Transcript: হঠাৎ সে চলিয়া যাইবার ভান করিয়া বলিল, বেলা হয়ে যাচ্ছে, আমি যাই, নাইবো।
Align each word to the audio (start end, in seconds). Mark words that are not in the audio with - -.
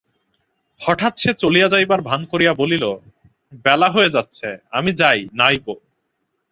হঠাৎ 0.79 1.13
সে 1.19 1.31
চলিয়া 1.33 1.67
যাইবার 1.69 2.01
ভান 2.01 2.21
করিয়া 2.25 2.53
বলিল, 2.53 2.83
বেলা 3.65 3.89
হয়ে 3.89 4.09
যাচ্ছে, 4.09 4.57
আমি 4.71 4.91
যাই, 4.91 5.19
নাইবো। 5.33 5.75